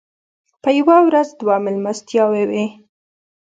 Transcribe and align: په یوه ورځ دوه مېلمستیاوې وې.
په 0.61 0.69
یوه 0.79 0.97
ورځ 1.07 1.27
دوه 1.39 1.55
مېلمستیاوې 1.65 2.43
وې. 2.49 2.65